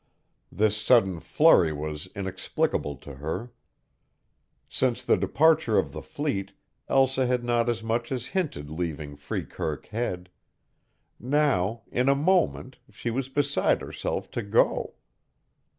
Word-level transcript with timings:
This 0.51 0.75
sudden 0.75 1.19
flurry 1.19 1.71
was 1.71 2.07
inexplicable 2.15 2.95
to 2.95 3.17
her. 3.17 3.51
Since 4.67 5.05
the 5.05 5.15
departure 5.15 5.77
of 5.77 5.91
the 5.91 6.01
fleet 6.01 6.53
Elsa 6.89 7.27
had 7.27 7.43
not 7.43 7.69
as 7.69 7.83
much 7.83 8.11
as 8.11 8.25
hinted 8.33 8.71
leaving 8.71 9.15
Freekirk 9.15 9.85
Head. 9.89 10.31
Now, 11.19 11.83
in 11.91 12.09
a 12.09 12.15
moment, 12.15 12.79
she 12.89 13.11
was 13.11 13.29
beside 13.29 13.81
herself 13.83 14.31
to 14.31 14.41
go. 14.41 14.95